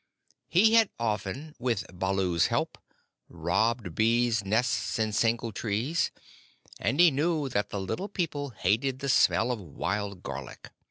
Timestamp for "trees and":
5.51-6.99